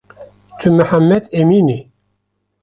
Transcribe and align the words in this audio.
Tu 0.59 0.67
Mihemmed 0.77 1.23
Emîn 1.39 1.69
î 1.77 1.79